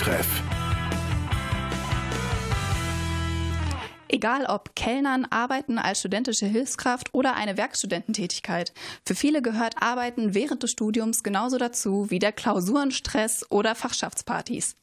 [0.00, 0.42] Talktreff.
[4.08, 8.72] Egal ob Kellnern, Arbeiten als studentische Hilfskraft oder eine Werkstudententätigkeit.
[9.04, 14.76] Für viele gehört Arbeiten während des Studiums genauso dazu wie der Klausurenstress oder Fachschaftspartys.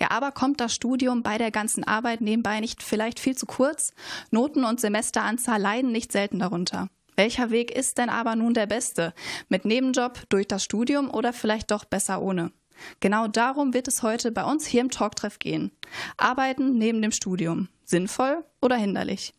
[0.00, 3.92] Ja, aber kommt das Studium bei der ganzen Arbeit nebenbei nicht vielleicht viel zu kurz?
[4.30, 6.88] Noten und Semesteranzahl leiden nicht selten darunter.
[7.16, 9.14] Welcher Weg ist denn aber nun der beste?
[9.48, 12.52] Mit Nebenjob, durch das Studium oder vielleicht doch besser ohne?
[13.00, 15.70] Genau darum wird es heute bei uns hier im Talktreff gehen.
[16.16, 17.68] Arbeiten neben dem Studium.
[17.84, 19.34] Sinnvoll oder hinderlich?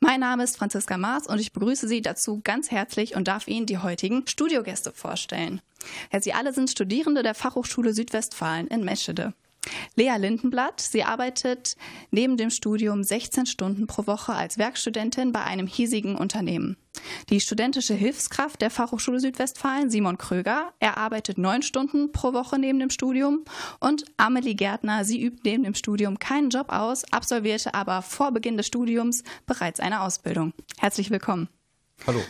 [0.00, 3.66] Mein Name ist Franziska Maas und ich begrüße Sie dazu ganz herzlich und darf Ihnen
[3.66, 5.60] die heutigen Studiogäste vorstellen.
[6.20, 9.34] Sie alle sind Studierende der Fachhochschule Südwestfalen in Meschede.
[9.96, 11.76] Lea Lindenblatt, sie arbeitet
[12.10, 16.76] neben dem Studium 16 Stunden pro Woche als Werkstudentin bei einem hiesigen Unternehmen.
[17.30, 22.78] Die studentische Hilfskraft der Fachhochschule Südwestfalen, Simon Kröger, er arbeitet neun Stunden pro Woche neben
[22.78, 23.44] dem Studium.
[23.80, 28.56] Und Amelie Gärtner, sie übt neben dem Studium keinen Job aus, absolvierte aber vor Beginn
[28.56, 30.52] des Studiums bereits eine Ausbildung.
[30.78, 31.48] Herzlich willkommen.
[32.06, 32.20] Hallo.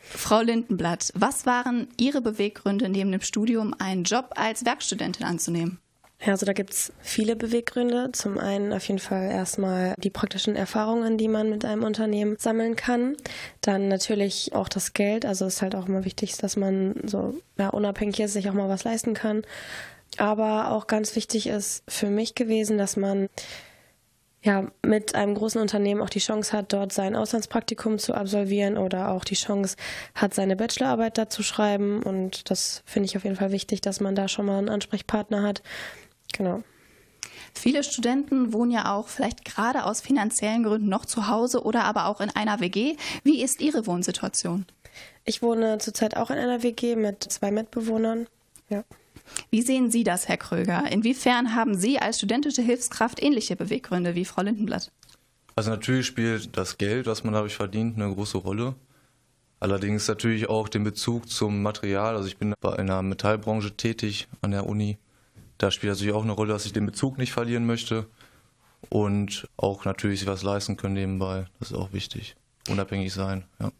[0.00, 5.78] Frau Lindenblatt, was waren Ihre Beweggründe neben dem Studium, einen Job als Werkstudentin anzunehmen?
[6.24, 8.10] Ja, also da gibt's viele Beweggründe.
[8.12, 12.76] Zum einen auf jeden Fall erstmal die praktischen Erfahrungen, die man mit einem Unternehmen sammeln
[12.76, 13.16] kann.
[13.60, 15.26] Dann natürlich auch das Geld.
[15.26, 18.68] Also ist halt auch immer wichtig, dass man so ja, unabhängig ist, sich auch mal
[18.68, 19.42] was leisten kann.
[20.16, 23.28] Aber auch ganz wichtig ist für mich gewesen, dass man
[24.44, 29.10] ja, mit einem großen Unternehmen auch die Chance hat, dort sein Auslandspraktikum zu absolvieren oder
[29.10, 29.76] auch die Chance
[30.16, 32.02] hat, seine Bachelorarbeit da zu schreiben.
[32.02, 35.42] Und das finde ich auf jeden Fall wichtig, dass man da schon mal einen Ansprechpartner
[35.42, 35.62] hat,
[36.32, 36.62] Genau.
[37.54, 42.06] Viele Studenten wohnen ja auch vielleicht gerade aus finanziellen Gründen noch zu Hause oder aber
[42.06, 42.96] auch in einer WG.
[43.24, 44.66] Wie ist Ihre Wohnsituation?
[45.24, 48.26] Ich wohne zurzeit auch in einer WG mit zwei Mitbewohnern.
[48.68, 48.84] Ja.
[49.50, 50.90] Wie sehen Sie das, Herr Kröger?
[50.90, 54.90] Inwiefern haben Sie als studentische Hilfskraft ähnliche Beweggründe wie Frau Lindenblatt?
[55.54, 58.74] Also natürlich spielt das Geld, was man dadurch verdient, eine große Rolle.
[59.60, 62.16] Allerdings natürlich auch den Bezug zum Material.
[62.16, 64.98] Also ich bin bei einer Metallbranche tätig an der Uni
[65.58, 68.06] da spielt natürlich auch eine Rolle, dass ich den Bezug nicht verlieren möchte
[68.88, 71.46] und auch natürlich sich was leisten können nebenbei.
[71.58, 72.36] Das ist auch wichtig.
[72.68, 73.70] Unabhängig sein, ja.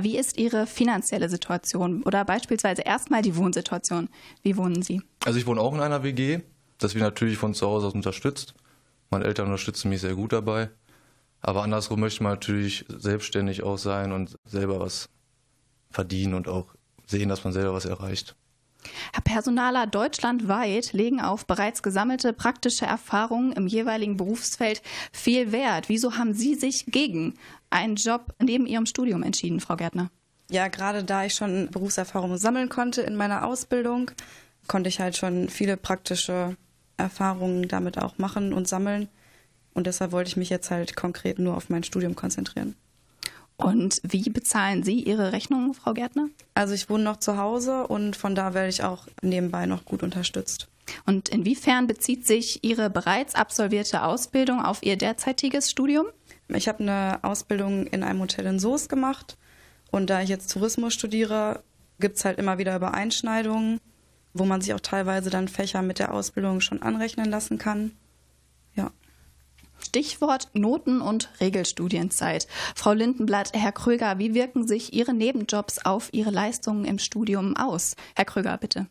[0.00, 4.08] Wie ist Ihre finanzielle Situation oder beispielsweise erstmal die Wohnsituation?
[4.42, 5.02] Wie wohnen Sie?
[5.24, 6.40] Also ich wohne auch in einer WG,
[6.78, 8.54] das wird natürlich von zu Hause aus unterstützt.
[9.10, 10.70] Meine Eltern unterstützen mich sehr gut dabei.
[11.40, 15.08] Aber andersrum möchte man natürlich selbstständig auch sein und selber was
[15.90, 16.74] verdienen und auch
[17.06, 18.36] sehen, dass man selber was erreicht.
[19.12, 25.88] Herr Personaler deutschlandweit legen auf bereits gesammelte praktische Erfahrungen im jeweiligen Berufsfeld viel Wert.
[25.88, 27.34] Wieso haben Sie sich gegen
[27.70, 30.10] einen Job neben Ihrem Studium entschieden, Frau Gärtner?
[30.50, 34.10] Ja, gerade da ich schon Berufserfahrungen sammeln konnte in meiner Ausbildung,
[34.66, 36.56] konnte ich halt schon viele praktische
[36.96, 39.08] Erfahrungen damit auch machen und sammeln.
[39.74, 42.74] Und deshalb wollte ich mich jetzt halt konkret nur auf mein Studium konzentrieren.
[43.58, 46.28] Und wie bezahlen Sie Ihre Rechnungen, Frau Gärtner?
[46.54, 50.02] Also ich wohne noch zu Hause und von da werde ich auch nebenbei noch gut
[50.04, 50.68] unterstützt.
[51.06, 56.06] Und inwiefern bezieht sich Ihre bereits absolvierte Ausbildung auf Ihr derzeitiges Studium?
[56.48, 59.36] Ich habe eine Ausbildung in einem Hotel in Soest gemacht
[59.90, 61.62] und da ich jetzt Tourismus studiere,
[61.98, 63.80] gibt es halt immer wieder Übereinschneidungen,
[64.34, 67.90] wo man sich auch teilweise dann Fächer mit der Ausbildung schon anrechnen lassen kann.
[69.88, 72.46] Stichwort Noten- und Regelstudienzeit.
[72.74, 77.96] Frau Lindenblatt, Herr Kröger, wie wirken sich Ihre Nebenjobs auf Ihre Leistungen im Studium aus?
[78.14, 78.86] Herr Kröger, bitte.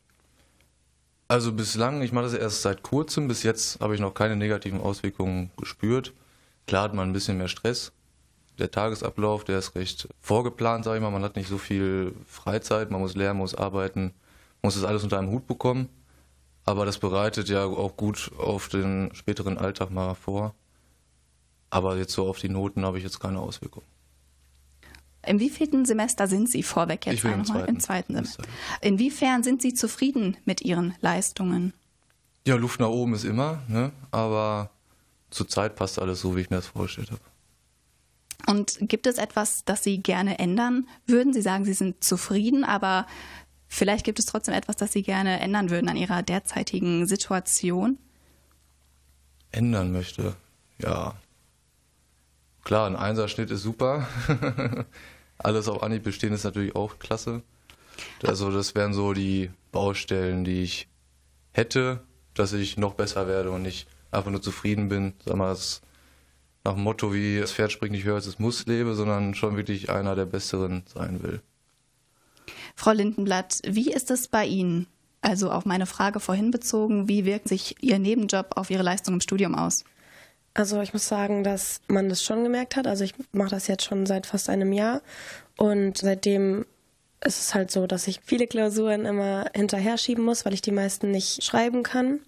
[1.28, 4.82] Also bislang, ich mache das erst seit kurzem, bis jetzt habe ich noch keine negativen
[4.82, 6.14] Auswirkungen gespürt.
[6.66, 7.92] Klar hat man ein bisschen mehr Stress.
[8.58, 11.12] Der Tagesablauf, der ist recht vorgeplant, sage ich mal.
[11.12, 14.16] Man hat nicht so viel Freizeit, man muss lernen, muss arbeiten,
[14.64, 15.90] muss das alles unter einem Hut bekommen.
[16.66, 20.56] Aber das bereitet ja auch gut auf den späteren Alltag mal vor.
[21.70, 23.86] Aber jetzt so auf die Noten habe ich jetzt keine Auswirkungen.
[25.26, 27.70] Im wievielten Semester sind Sie vorweg jetzt ich bin im zweiten.
[27.70, 28.44] Im zweiten Semester.
[28.82, 31.74] Inwiefern sind Sie zufrieden mit Ihren Leistungen?
[32.48, 33.92] Ja, Luft nach oben ist immer, ne?
[34.12, 34.72] aber
[35.30, 37.22] zurzeit passt alles so, wie ich mir das vorgestellt habe.
[38.48, 41.34] Und gibt es etwas, das Sie gerne ändern würden?
[41.34, 43.06] Sie sagen, Sie sind zufrieden, aber
[43.68, 47.98] vielleicht gibt es trotzdem etwas, das Sie gerne ändern würden an Ihrer derzeitigen Situation?
[49.52, 50.38] Ändern möchte,
[50.82, 51.16] ja.
[52.68, 54.10] Klar, ein Einserschnitt ist super.
[55.38, 57.42] Alles auf Anhieb bestehen ist natürlich auch klasse.
[58.26, 60.90] Also das wären so die Baustellen, die ich
[61.54, 62.02] hätte,
[62.34, 65.14] dass ich noch besser werde und nicht einfach nur zufrieden bin.
[65.24, 65.82] Sag mal, das
[66.66, 69.56] nach dem Motto wie das Pferd springt nicht höher als es muss lebe, sondern schon
[69.56, 71.40] wirklich einer der Besseren sein will.
[72.76, 74.88] Frau Lindenblatt, wie ist es bei Ihnen?
[75.22, 79.22] Also auf meine Frage vorhin bezogen, wie wirkt sich Ihr Nebenjob auf Ihre Leistung im
[79.22, 79.86] Studium aus?
[80.58, 82.88] Also ich muss sagen, dass man das schon gemerkt hat.
[82.88, 85.04] Also ich mache das jetzt schon seit fast einem Jahr
[85.56, 86.66] und seitdem
[87.24, 90.72] ist es halt so, dass ich viele Klausuren immer hinterher schieben muss, weil ich die
[90.72, 92.22] meisten nicht schreiben kann.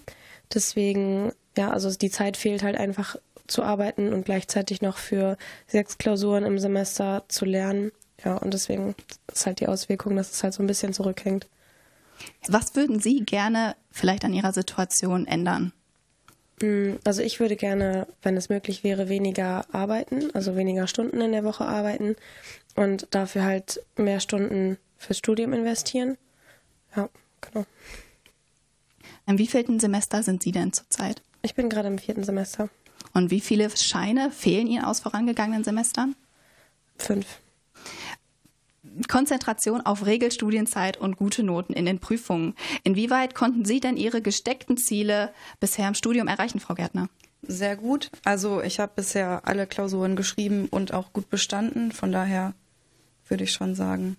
[0.54, 3.16] Deswegen, ja, also die Zeit fehlt halt einfach
[3.48, 5.36] zu arbeiten und gleichzeitig noch für
[5.66, 7.92] sechs Klausuren im Semester zu lernen.
[8.24, 8.94] Ja, und deswegen
[9.34, 11.48] ist halt die Auswirkung, dass es halt so ein bisschen zurückhängt.
[12.48, 15.74] Was würden Sie gerne vielleicht an Ihrer Situation ändern?
[17.04, 21.44] Also ich würde gerne, wenn es möglich wäre, weniger arbeiten, also weniger Stunden in der
[21.44, 22.16] Woche arbeiten
[22.76, 26.18] und dafür halt mehr Stunden fürs Studium investieren.
[26.96, 27.10] Ja,
[27.42, 27.66] genau.
[29.26, 31.22] Im wievielten Semester sind Sie denn zurzeit?
[31.42, 32.70] Ich bin gerade im vierten Semester.
[33.14, 36.16] Und wie viele Scheine fehlen Ihnen aus vorangegangenen Semestern?
[36.98, 37.40] Fünf.
[39.08, 42.56] Konzentration auf Regelstudienzeit und gute Noten in den Prüfungen.
[42.84, 47.10] Inwieweit konnten Sie denn Ihre gesteckten Ziele bisher im Studium erreichen, Frau Gärtner?
[47.42, 48.12] Sehr gut.
[48.26, 51.92] Also ich habe bisher alle Klausuren geschrieben und auch gut bestanden.
[51.92, 52.54] Von daher
[53.28, 54.18] würde ich schon sagen,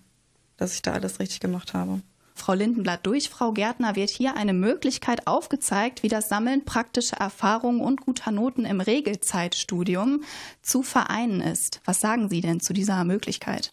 [0.57, 2.01] dass ich da alles richtig gemacht habe.
[2.33, 7.81] Frau Lindenblatt, durch Frau Gärtner wird hier eine Möglichkeit aufgezeigt, wie das Sammeln praktischer Erfahrungen
[7.81, 10.23] und guter Noten im Regelzeitstudium
[10.63, 11.81] zu vereinen ist.
[11.85, 13.71] Was sagen Sie denn zu dieser Möglichkeit?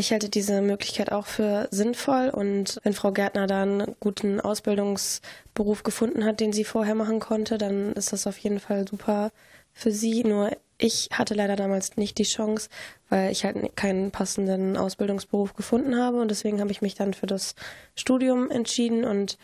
[0.00, 5.82] Ich halte diese Möglichkeit auch für sinnvoll und wenn Frau Gärtner dann einen guten Ausbildungsberuf
[5.82, 9.30] gefunden hat, den sie vorher machen konnte, dann ist das auf jeden Fall super
[9.74, 10.24] für sie.
[10.24, 12.70] Nur ich hatte leider damals nicht die Chance,
[13.10, 17.26] weil ich halt keinen passenden Ausbildungsberuf gefunden habe und deswegen habe ich mich dann für
[17.26, 17.54] das
[17.94, 19.36] Studium entschieden und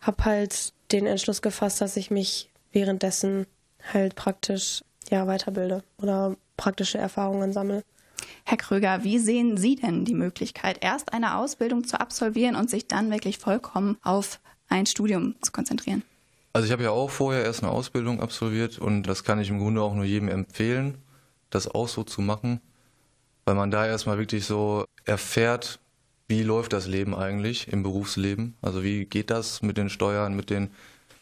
[0.00, 3.44] habe halt den Entschluss gefasst, dass ich mich währenddessen
[3.92, 7.84] halt praktisch ja weiterbilde oder praktische Erfahrungen sammle.
[8.44, 12.88] Herr Kröger, wie sehen Sie denn die Möglichkeit, erst eine Ausbildung zu absolvieren und sich
[12.88, 16.02] dann wirklich vollkommen auf ein Studium zu konzentrieren?
[16.52, 19.58] Also ich habe ja auch vorher erst eine Ausbildung absolviert und das kann ich im
[19.58, 20.98] Grunde auch nur jedem empfehlen,
[21.50, 22.60] das auch so zu machen,
[23.44, 25.78] weil man da erstmal wirklich so erfährt,
[26.26, 28.54] wie läuft das Leben eigentlich im Berufsleben?
[28.62, 30.70] Also wie geht das mit den Steuern, mit den,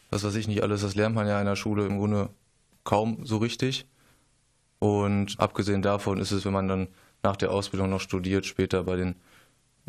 [0.09, 2.29] was weiß ich nicht alles, das lernt man ja in der Schule im Grunde
[2.83, 3.85] kaum so richtig.
[4.79, 6.87] Und abgesehen davon ist es, wenn man dann
[7.21, 9.15] nach der Ausbildung noch studiert, später bei den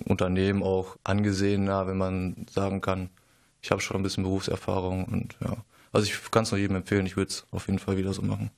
[0.04, 3.10] Unternehmen auch angesehener, wenn man sagen kann,
[3.62, 5.56] ich habe schon ein bisschen Berufserfahrung und ja.
[5.92, 8.22] Also ich kann es nur jedem empfehlen, ich würde es auf jeden Fall wieder so
[8.22, 8.50] machen.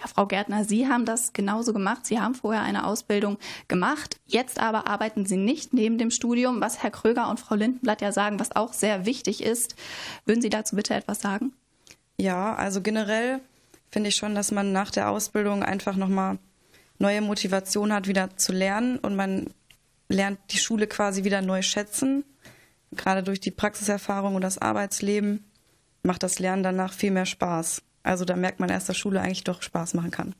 [0.00, 2.06] Ja, Frau Gärtner, Sie haben das genauso gemacht.
[2.06, 3.38] Sie haben vorher eine Ausbildung
[3.68, 4.20] gemacht.
[4.26, 8.12] Jetzt aber arbeiten Sie nicht neben dem Studium, was Herr Kröger und Frau Lindenblatt ja
[8.12, 9.76] sagen, was auch sehr wichtig ist.
[10.24, 11.52] Würden Sie dazu bitte etwas sagen?
[12.16, 13.40] Ja, also generell
[13.90, 16.38] finde ich schon, dass man nach der Ausbildung einfach nochmal
[16.98, 19.50] neue Motivation hat, wieder zu lernen und man
[20.08, 22.24] lernt die Schule quasi wieder neu schätzen.
[22.92, 25.44] Gerade durch die Praxiserfahrung und das Arbeitsleben
[26.02, 27.82] macht das Lernen danach viel mehr Spaß.
[28.02, 30.34] Also da merkt man erst, dass Schule eigentlich doch Spaß machen kann.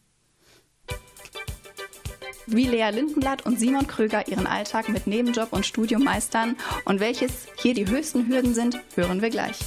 [2.46, 6.56] Wie Lea Lindenblatt und Simon Kröger ihren Alltag mit Nebenjob und Studium meistern
[6.86, 9.58] und welches hier die höchsten Hürden sind, hören wir gleich.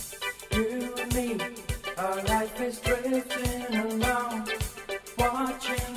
[2.02, 4.50] Our life is drifting along,
[5.20, 5.91] watching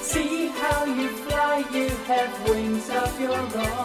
[0.00, 3.77] See how you fly, you have wings of your own.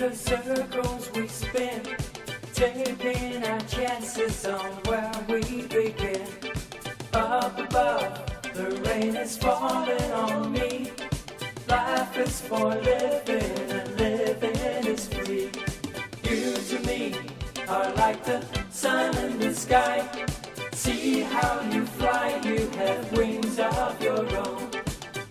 [0.00, 1.82] The circles we spin,
[2.54, 6.26] taking our chances on where we begin.
[7.12, 10.90] Up above, the rain is falling on me.
[11.68, 15.50] Life is for living, and living is free.
[16.24, 17.14] You to me
[17.68, 20.08] are like the sun in the sky.
[20.72, 24.70] See how you fly, you have wings of your own.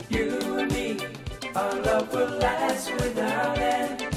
[0.09, 0.99] You and me,
[1.55, 4.08] our love will last without end.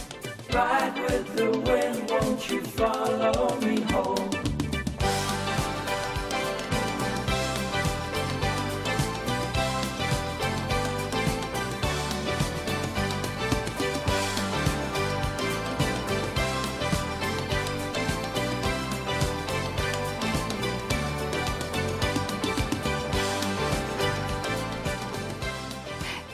[0.52, 4.28] Ride with the wind, won't you follow me home?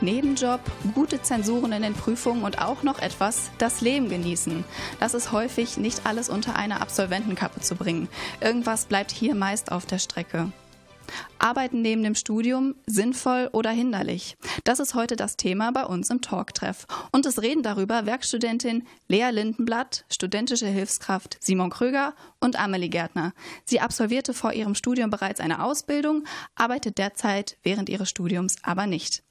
[0.00, 0.60] Nebenjob,
[0.92, 4.64] gute Zensuren in den Prüfungen und auch noch etwas das Leben genießen.
[5.00, 8.08] Das ist häufig nicht alles unter eine Absolventenkappe zu bringen.
[8.40, 10.52] Irgendwas bleibt hier meist auf der Strecke.
[11.38, 14.36] Arbeiten neben dem Studium sinnvoll oder hinderlich?
[14.64, 16.86] Das ist heute das Thema bei uns im Talktreff.
[17.12, 23.32] Und es reden darüber Werkstudentin Lea Lindenblatt, studentische Hilfskraft Simon Kröger und Amelie Gärtner.
[23.64, 29.22] Sie absolvierte vor ihrem Studium bereits eine Ausbildung, arbeitet derzeit während ihres Studiums aber nicht.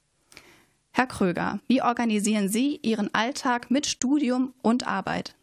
[0.92, 5.34] Herr Kröger, wie organisieren Sie Ihren Alltag mit Studium und Arbeit?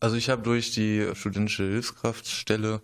[0.00, 2.80] Also ich habe durch die studentische Hilfskraftstelle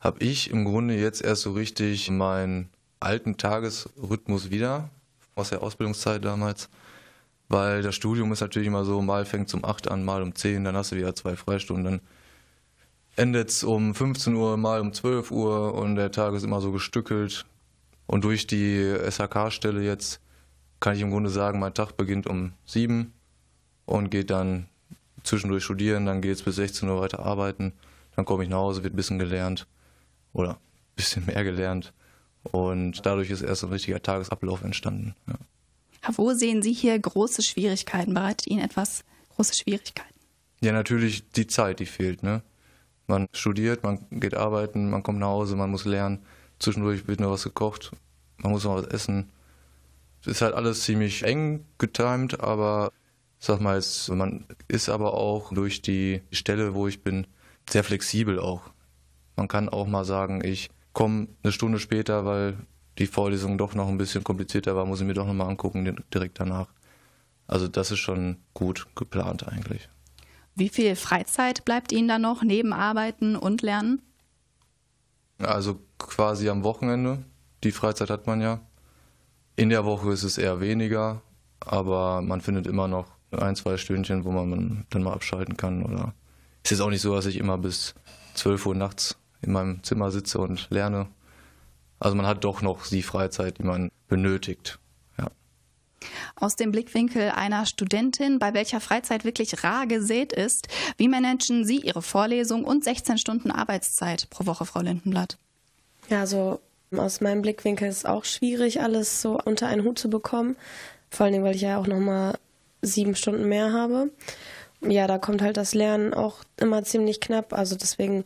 [0.00, 2.68] habe ich im Grunde jetzt erst so richtig meinen
[3.00, 4.90] alten Tagesrhythmus wieder
[5.34, 6.68] aus der Ausbildungszeit damals,
[7.48, 10.34] weil das Studium ist natürlich immer so, mal fängt es um 8 an, mal um
[10.34, 12.00] 10, dann hast du wieder zwei Freistunden, dann
[13.16, 16.70] endet es um 15 Uhr, mal um 12 Uhr und der Tag ist immer so
[16.70, 17.46] gestückelt.
[18.06, 20.20] Und durch die SHK-Stelle jetzt
[20.80, 23.12] kann ich im Grunde sagen, mein Tag beginnt um 7
[23.86, 24.68] und geht dann
[25.24, 27.72] zwischendurch studieren, dann geht es bis 16 Uhr weiter arbeiten,
[28.16, 29.66] dann komme ich nach Hause, wird ein bisschen gelernt
[30.32, 31.92] oder ein bisschen mehr gelernt.
[32.42, 35.14] Und dadurch ist erst ein richtiger Tagesablauf entstanden.
[35.26, 35.34] Ja.
[36.14, 38.14] Wo sehen Sie hier große Schwierigkeiten?
[38.14, 39.04] Bereitet Ihnen etwas
[39.34, 40.14] große Schwierigkeiten?
[40.60, 42.22] Ja, natürlich die Zeit, die fehlt.
[42.22, 42.42] Ne?
[43.06, 46.24] Man studiert, man geht arbeiten, man kommt nach Hause, man muss lernen.
[46.58, 47.92] Zwischendurch wird nur was gekocht,
[48.38, 49.30] man muss noch was essen.
[50.20, 52.92] Es ist halt alles ziemlich eng getimt, aber
[53.38, 57.26] sag mal, es, man ist aber auch durch die Stelle, wo ich bin,
[57.70, 58.70] sehr flexibel auch.
[59.36, 62.56] Man kann auch mal sagen, ich komme eine Stunde später, weil
[62.98, 66.40] die Vorlesung doch noch ein bisschen komplizierter war, muss ich mir doch nochmal angucken direkt
[66.40, 66.68] danach.
[67.46, 69.88] Also das ist schon gut geplant eigentlich.
[70.54, 74.02] Wie viel Freizeit bleibt Ihnen da noch neben Arbeiten und Lernen?
[75.38, 77.24] Also quasi am Wochenende.
[77.62, 78.60] Die Freizeit hat man ja.
[79.58, 81.20] In der Woche ist es eher weniger,
[81.58, 85.82] aber man findet immer noch ein, zwei Stündchen, wo man dann mal abschalten kann.
[85.82, 86.14] Oder
[86.62, 87.96] es ist auch nicht so, dass ich immer bis
[88.34, 91.08] 12 Uhr nachts in meinem Zimmer sitze und lerne.
[91.98, 94.78] Also man hat doch noch die Freizeit, die man benötigt.
[95.18, 95.26] Ja.
[96.36, 101.80] Aus dem Blickwinkel einer Studentin, bei welcher Freizeit wirklich rar gesät ist, wie managen Sie
[101.80, 105.36] Ihre Vorlesung und 16 Stunden Arbeitszeit pro Woche, Frau Lindenblatt?
[106.08, 106.60] Ja, also
[106.96, 110.56] aus meinem Blickwinkel ist es auch schwierig, alles so unter einen Hut zu bekommen.
[111.10, 112.38] Vor allem, weil ich ja auch nochmal
[112.82, 114.10] sieben Stunden mehr habe.
[114.80, 117.52] Ja, da kommt halt das Lernen auch immer ziemlich knapp.
[117.52, 118.24] Also deswegen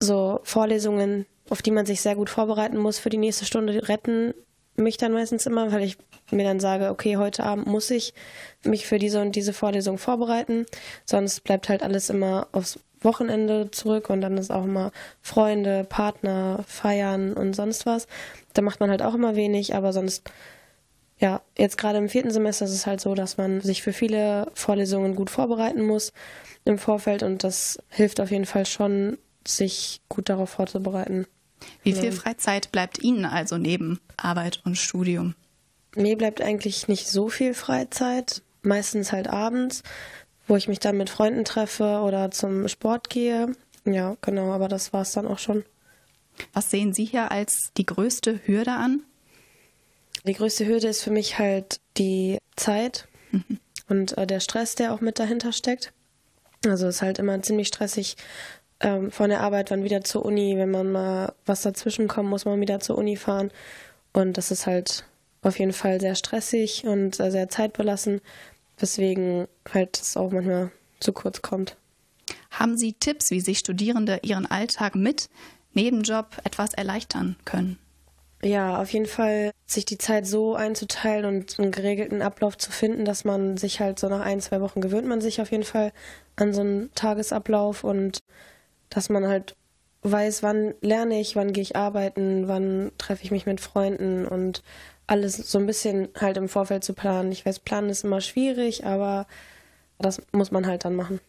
[0.00, 4.34] so Vorlesungen, auf die man sich sehr gut vorbereiten muss für die nächste Stunde, retten
[4.76, 5.98] mich dann meistens immer, weil ich
[6.30, 8.14] mir dann sage, okay, heute Abend muss ich
[8.64, 10.66] mich für diese und diese Vorlesung vorbereiten.
[11.04, 16.64] Sonst bleibt halt alles immer aufs Wochenende zurück und dann ist auch immer Freunde, Partner,
[16.66, 18.06] Feiern und sonst was.
[18.54, 20.30] Da macht man halt auch immer wenig, aber sonst,
[21.18, 24.50] ja, jetzt gerade im vierten Semester ist es halt so, dass man sich für viele
[24.54, 26.12] Vorlesungen gut vorbereiten muss
[26.64, 31.26] im Vorfeld und das hilft auf jeden Fall schon, sich gut darauf vorzubereiten.
[31.82, 35.34] Wie viel Freizeit bleibt Ihnen also neben Arbeit und Studium?
[35.96, 39.82] Mir bleibt eigentlich nicht so viel Freizeit, meistens halt abends,
[40.48, 43.54] wo ich mich dann mit Freunden treffe oder zum Sport gehe.
[43.84, 45.64] Ja, genau, aber das war es dann auch schon.
[46.52, 49.02] Was sehen Sie hier als die größte Hürde an?
[50.24, 53.58] Die größte Hürde ist für mich halt die Zeit mhm.
[53.88, 55.92] und äh, der Stress, der auch mit dahinter steckt.
[56.66, 58.16] Also es ist halt immer ziemlich stressig,
[58.80, 60.56] ähm, von der Arbeit dann wieder zur Uni.
[60.56, 63.50] Wenn man mal was dazwischen kommt, muss man wieder zur Uni fahren.
[64.12, 65.04] Und das ist halt
[65.42, 68.20] auf jeden Fall sehr stressig und sehr zeitbelassen,
[68.78, 70.70] weswegen halt es auch manchmal
[71.00, 71.76] zu kurz kommt.
[72.50, 75.28] Haben Sie Tipps, wie sich Studierende ihren Alltag mit
[75.74, 77.78] Nebenjob etwas erleichtern können?
[78.42, 83.04] Ja, auf jeden Fall sich die Zeit so einzuteilen und einen geregelten Ablauf zu finden,
[83.04, 85.92] dass man sich halt so nach ein, zwei Wochen gewöhnt man sich auf jeden Fall
[86.36, 88.20] an so einen Tagesablauf und
[88.90, 89.56] dass man halt
[90.02, 94.62] weiß, wann lerne ich, wann gehe ich arbeiten, wann treffe ich mich mit Freunden und
[95.08, 97.32] alles so ein bisschen halt im Vorfeld zu planen.
[97.32, 99.26] Ich weiß, planen ist immer schwierig, aber
[99.98, 101.20] das muss man halt dann machen.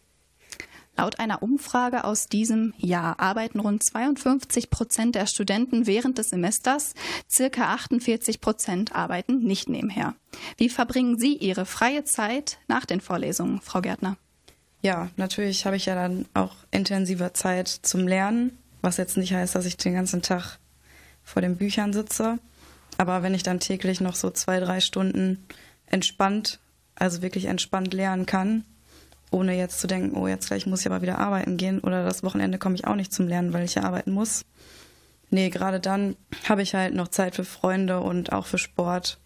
[0.98, 6.94] Laut einer Umfrage aus diesem Jahr arbeiten rund 52 Prozent der Studenten während des Semesters,
[7.30, 10.14] circa 48 Prozent arbeiten nicht nebenher.
[10.58, 14.18] Wie verbringen Sie Ihre freie Zeit nach den Vorlesungen, Frau Gärtner?
[14.82, 19.56] Ja, natürlich habe ich ja dann auch intensiver Zeit zum Lernen, was jetzt nicht heißt,
[19.56, 20.60] dass ich den ganzen Tag
[21.24, 22.40] vor den Büchern sitze.
[23.00, 25.48] Aber wenn ich dann täglich noch so zwei, drei Stunden
[25.86, 26.60] entspannt,
[26.96, 28.66] also wirklich entspannt lernen kann,
[29.32, 32.24] ohne jetzt zu denken, oh, jetzt gleich muss ich aber wieder arbeiten gehen oder das
[32.24, 34.44] Wochenende komme ich auch nicht zum Lernen, weil ich ja arbeiten muss.
[35.30, 36.18] Nee, gerade dann
[36.50, 39.18] habe ich halt noch Zeit für Freunde und auch für Sport,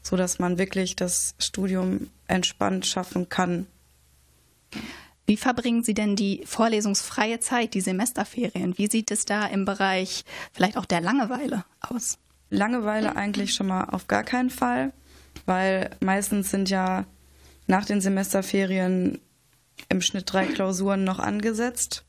[0.00, 3.66] so dass man wirklich das Studium entspannt schaffen kann.
[5.26, 8.78] Wie verbringen Sie denn die vorlesungsfreie Zeit, die Semesterferien?
[8.78, 12.16] Wie sieht es da im Bereich vielleicht auch der Langeweile aus?
[12.50, 14.92] Langeweile eigentlich schon mal auf gar keinen Fall,
[15.46, 17.04] weil meistens sind ja
[17.66, 19.20] nach den Semesterferien
[19.88, 22.04] im Schnitt drei Klausuren noch angesetzt,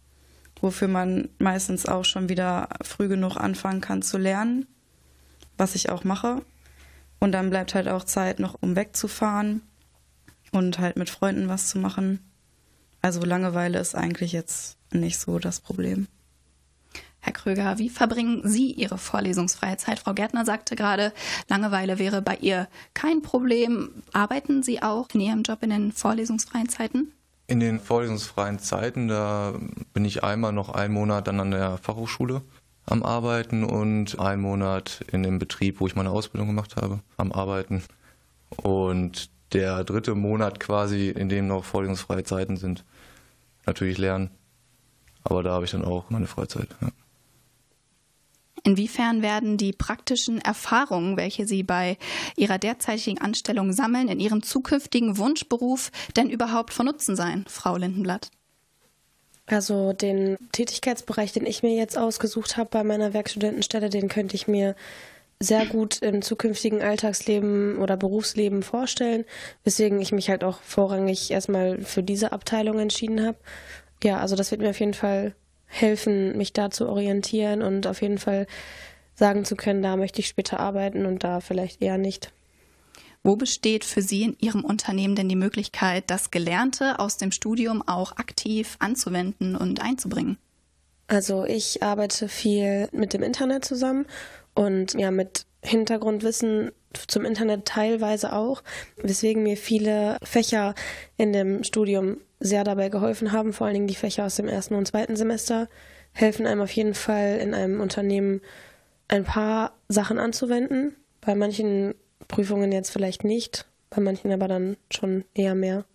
[0.62, 4.66] wofür man meistens auch schon wieder früh genug anfangen kann zu lernen,
[5.58, 6.42] was ich auch mache.
[7.20, 9.62] Und dann bleibt halt auch Zeit noch, um wegzufahren
[10.52, 12.20] und halt mit Freunden was zu machen.
[13.02, 16.08] Also Langeweile ist eigentlich jetzt nicht so das Problem.
[17.22, 20.00] Herr Kröger, wie verbringen Sie Ihre vorlesungsfreie Zeit?
[20.00, 21.14] Frau Gärtner sagte gerade,
[21.50, 23.90] Langeweile wäre bei ihr kein Problem.
[24.14, 27.12] Arbeiten Sie auch in Ihrem Job in den vorlesungsfreien Zeiten?
[27.48, 29.56] In den vorlesungsfreien Zeiten, da
[29.94, 32.42] bin ich einmal noch einen Monat dann an der Fachhochschule
[32.86, 37.32] am Arbeiten und einen Monat in dem Betrieb, wo ich meine Ausbildung gemacht habe, am
[37.32, 37.84] Arbeiten.
[38.58, 42.86] Und der dritte Monat quasi, in dem noch vorlesungsfreie Zeiten sind,
[43.66, 44.32] natürlich lernen.
[45.24, 46.70] Aber da habe ich dann auch meine Freizeit.
[46.82, 46.90] Ja.
[48.64, 51.98] Inwiefern werden die praktischen Erfahrungen, welche Sie bei
[52.36, 58.30] Ihrer derzeitigen Anstellung sammeln, in Ihrem zukünftigen Wunschberuf denn überhaupt von Nutzen sein, Frau Lindenblatt?
[59.46, 64.48] Also den Tätigkeitsbereich, den ich mir jetzt ausgesucht habe bei meiner Werkstudentenstelle, den könnte ich
[64.48, 64.76] mir
[65.40, 69.26] sehr gut im zukünftigen Alltagsleben oder Berufsleben vorstellen,
[69.64, 73.38] weswegen ich mich halt auch vorrangig erstmal für diese Abteilung entschieden habe.
[74.04, 75.34] Ja, also das wird mir auf jeden Fall
[75.70, 78.48] helfen, mich da zu orientieren und auf jeden Fall
[79.16, 82.32] sagen zu können, da möchte ich später arbeiten und da vielleicht eher nicht.
[83.22, 87.84] Wo besteht für Sie in Ihrem Unternehmen denn die Möglichkeit, das Gelernte aus dem Studium
[87.86, 90.38] auch aktiv anzuwenden und einzubringen?
[91.08, 94.06] Also ich arbeite viel mit dem Internet zusammen
[94.56, 96.72] und ja mit Hintergrundwissen
[97.08, 98.64] zum Internet teilweise auch,
[98.98, 100.74] weswegen mir viele Fächer
[101.18, 104.76] in dem Studium sehr dabei geholfen haben, vor allen Dingen die Fächer aus dem ersten
[104.76, 105.68] und zweiten Semester,
[106.14, 108.42] helfen einem auf jeden Fall in einem Unternehmen
[109.08, 110.96] ein paar Sachen anzuwenden.
[111.22, 111.96] Bei manchen
[112.28, 115.86] Prüfungen jetzt vielleicht nicht, bei manchen aber dann schon eher mehr.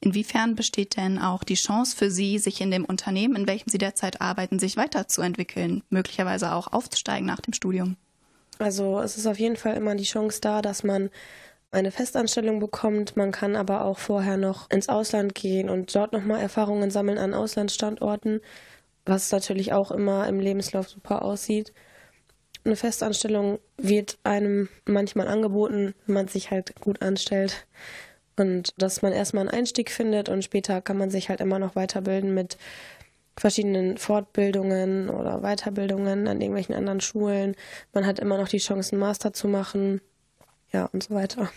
[0.00, 3.78] Inwiefern besteht denn auch die Chance für Sie, sich in dem Unternehmen, in welchem Sie
[3.78, 7.96] derzeit arbeiten, sich weiterzuentwickeln, möglicherweise auch aufzusteigen nach dem Studium?
[8.58, 11.10] Also es ist auf jeden Fall immer die Chance da, dass man
[11.70, 13.16] eine Festanstellung bekommt.
[13.16, 17.34] Man kann aber auch vorher noch ins Ausland gehen und dort nochmal Erfahrungen sammeln an
[17.34, 18.40] Auslandsstandorten,
[19.04, 21.72] was natürlich auch immer im Lebenslauf super aussieht.
[22.64, 27.66] Eine Festanstellung wird einem manchmal angeboten, wenn man sich halt gut anstellt.
[28.36, 31.74] Und dass man erstmal einen Einstieg findet und später kann man sich halt immer noch
[31.74, 32.58] weiterbilden mit
[33.38, 37.54] verschiedenen Fortbildungen oder Weiterbildungen an irgendwelchen anderen Schulen.
[37.92, 40.00] Man hat immer noch die Chance, einen Master zu machen
[40.72, 41.50] ja, und so weiter.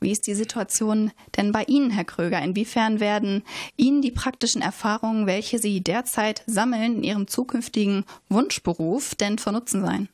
[0.00, 2.42] Wie ist die Situation denn bei Ihnen, Herr Kröger?
[2.42, 3.42] Inwiefern werden
[3.76, 9.82] Ihnen die praktischen Erfahrungen, welche Sie derzeit sammeln, in Ihrem zukünftigen Wunschberuf denn von Nutzen
[9.82, 10.08] sein?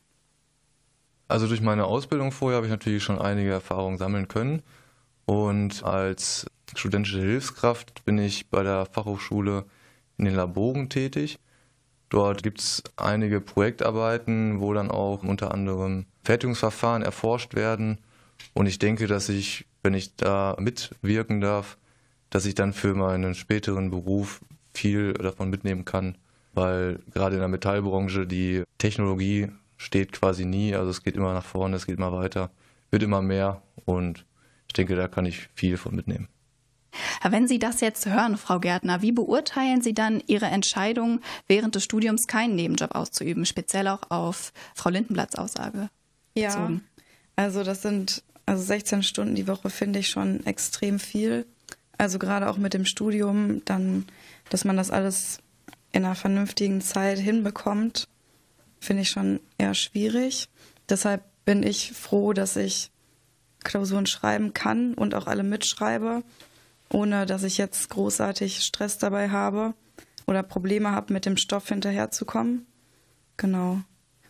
[1.27, 4.61] Also durch meine Ausbildung vorher habe ich natürlich schon einige Erfahrungen sammeln können.
[5.25, 6.45] Und als
[6.75, 9.65] studentische Hilfskraft bin ich bei der Fachhochschule
[10.17, 11.39] in den Laboren tätig.
[12.11, 17.99] Dort gibt es einige Projektarbeiten, wo dann auch unter anderem Fertigungsverfahren erforscht werden.
[18.53, 21.77] Und ich denke, dass ich, wenn ich da mitwirken darf,
[22.29, 24.41] dass ich dann für meinen späteren Beruf
[24.73, 26.17] viel davon mitnehmen kann,
[26.53, 29.47] weil gerade in der Metallbranche die Technologie
[29.77, 32.51] steht quasi nie, also es geht immer nach vorne, es geht immer weiter,
[32.89, 34.25] wird immer mehr und
[34.67, 36.27] ich denke, da kann ich viel von mitnehmen.
[37.27, 41.83] Wenn Sie das jetzt hören, Frau Gärtner, wie beurteilen Sie dann Ihre Entscheidung, während des
[41.83, 45.89] Studiums keinen Nebenjob auszuüben, speziell auch auf Frau Lindenblatts Aussage?
[46.35, 46.83] Ja, bezogen?
[47.35, 51.45] also das sind also 16 Stunden die Woche finde ich schon extrem viel.
[51.97, 54.05] Also gerade auch mit dem Studium, dann,
[54.49, 55.39] dass man das alles
[55.91, 58.07] in einer vernünftigen Zeit hinbekommt,
[58.79, 60.49] finde ich schon eher schwierig.
[60.89, 62.91] Deshalb bin ich froh, dass ich
[63.63, 66.23] Klausuren schreiben kann und auch alle mitschreibe,
[66.93, 69.73] ohne dass ich jetzt großartig Stress dabei habe
[70.27, 72.65] oder Probleme habe, mit dem Stoff hinterherzukommen.
[73.37, 73.81] Genau.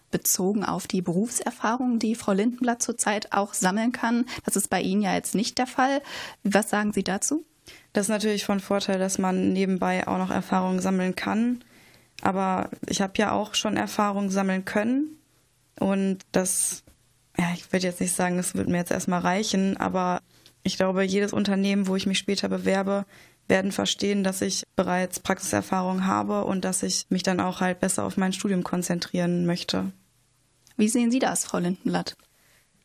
[0.09, 4.25] Bezogen auf die Berufserfahrung, die Frau Lindenblatt zurzeit auch sammeln kann.
[4.45, 6.01] Das ist bei Ihnen ja jetzt nicht der Fall.
[6.43, 7.45] Was sagen Sie dazu?
[7.93, 11.63] Das ist natürlich von Vorteil, dass man nebenbei auch noch Erfahrungen sammeln kann.
[12.21, 15.17] Aber ich habe ja auch schon Erfahrungen sammeln können.
[15.79, 16.83] Und das,
[17.37, 20.21] ja, ich würde jetzt nicht sagen, das wird mir jetzt erstmal reichen, aber
[20.63, 23.05] ich glaube, jedes Unternehmen, wo ich mich später bewerbe,
[23.47, 28.03] werden verstehen, dass ich bereits Praxiserfahrung habe und dass ich mich dann auch halt besser
[28.03, 29.91] auf mein Studium konzentrieren möchte.
[30.77, 32.15] Wie sehen Sie das, Frau Lindenblatt?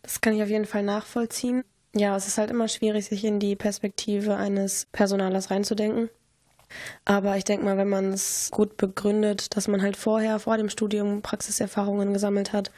[0.03, 1.65] Das kann ich auf jeden Fall nachvollziehen.
[1.95, 6.11] Ja, es ist halt immer schwierig, sich in die Perspektive eines Personalers reinzudenken.
[7.05, 10.69] Aber ich denke mal, wenn man es gut begründet, dass man halt vorher, vor dem
[10.69, 12.71] Studium Praxiserfahrungen gesammelt hat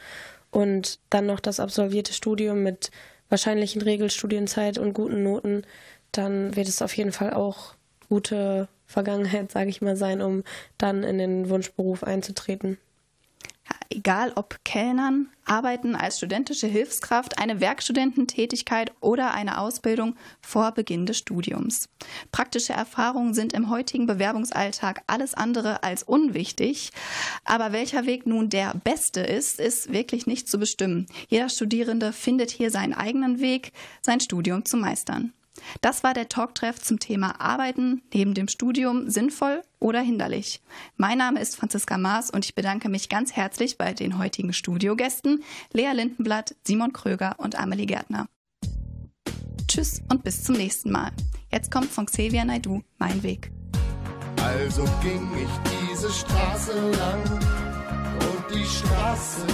[0.51, 2.91] und dann noch das absolvierte Studium mit
[3.29, 5.63] wahrscheinlichen Regelstudienzeit und guten Noten,
[6.11, 7.75] dann wird es auf jeden Fall auch
[8.09, 10.43] gute Vergangenheit, sage ich mal, sein, um
[10.77, 12.77] dann in den Wunschberuf einzutreten
[13.89, 21.17] egal ob Kellnern, Arbeiten als studentische Hilfskraft, eine Werkstudententätigkeit oder eine Ausbildung vor Beginn des
[21.17, 21.89] Studiums.
[22.31, 26.91] Praktische Erfahrungen sind im heutigen Bewerbungsalltag alles andere als unwichtig.
[27.45, 31.07] Aber welcher Weg nun der beste ist, ist wirklich nicht zu bestimmen.
[31.27, 35.33] Jeder Studierende findet hier seinen eigenen Weg, sein Studium zu meistern.
[35.81, 40.61] Das war der Talktreff zum Thema Arbeiten neben dem Studium sinnvoll oder hinderlich.
[40.97, 45.43] Mein Name ist Franziska Maas und ich bedanke mich ganz herzlich bei den heutigen Studiogästen
[45.73, 48.27] Lea Lindenblatt, Simon Kröger und Amelie Gärtner.
[49.67, 51.11] Tschüss und bis zum nächsten Mal.
[51.51, 53.51] Jetzt kommt von Xavier Naidu Mein Weg.
[54.41, 59.45] Also ging ich diese Straße lang und die Straße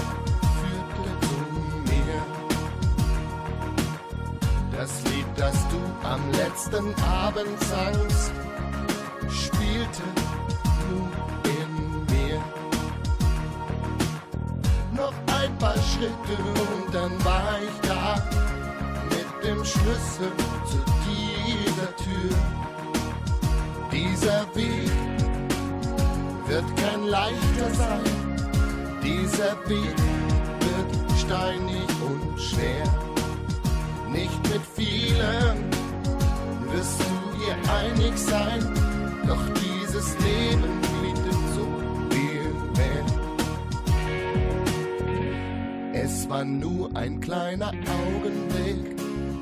[5.36, 8.32] Das du am letzten Abend sangst,
[9.30, 10.04] spielte
[10.88, 11.10] nur
[11.44, 12.42] in mir.
[14.94, 18.16] Noch ein paar Schritte und dann war ich da
[19.10, 20.32] mit dem Schlüssel
[20.70, 22.38] zu dieser Tür.
[23.92, 24.92] Dieser Weg
[26.48, 28.04] wird kein leichter sein.
[29.04, 29.96] Dieser Weg
[30.60, 33.05] wird steinig und schwer
[46.46, 49.00] war nur ein kleiner Augenblick,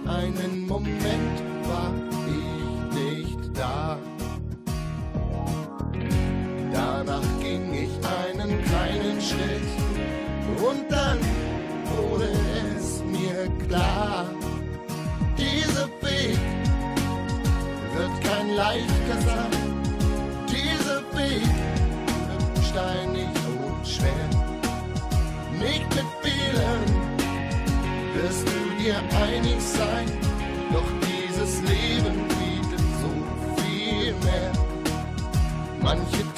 [0.08, 1.92] einen Moment war
[2.28, 3.98] ich nicht da.
[6.72, 9.70] Danach ging ich einen kleinen Schritt
[10.58, 11.03] und dann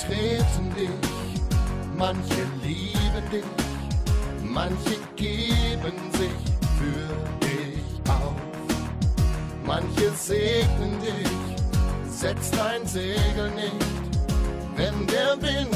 [0.08, 1.42] Manche treten dich,
[1.98, 3.44] manche lieben dich,
[4.44, 7.26] manche geben sich für
[9.66, 11.58] Manche segnen dich,
[12.08, 13.74] setz dein Segel nicht,
[14.76, 15.76] wenn der Wind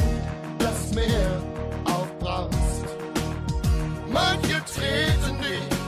[0.59, 1.41] das Meer
[1.85, 2.85] aufbraust.
[4.07, 5.78] Manche treten dich,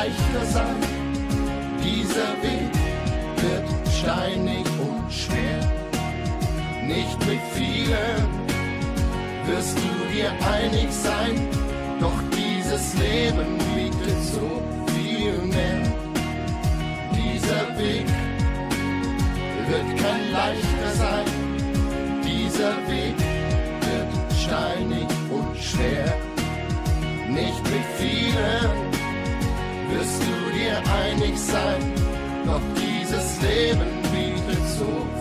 [0.00, 0.80] leichter sein.
[1.84, 2.72] Dieser Weg
[3.42, 5.60] wird steinig und schwer.
[6.86, 8.22] Nicht mit vielen
[9.46, 11.34] wirst du dir einig sein.
[12.00, 14.48] Doch dieses Leben bietet so
[14.92, 15.82] viel mehr.
[17.20, 18.06] Dieser Weg
[19.70, 21.26] wird kein leichter sein.
[22.24, 23.16] Dieser Weg
[23.86, 24.10] wird
[24.44, 26.14] steinig und schwer
[27.28, 27.84] nicht mit
[29.92, 31.82] wirst du dir einig sein,
[32.46, 35.19] doch dieses Leben bietet so viel.